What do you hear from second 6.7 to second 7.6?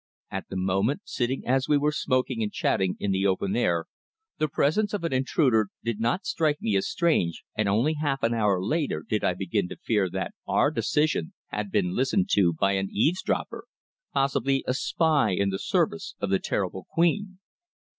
as strange,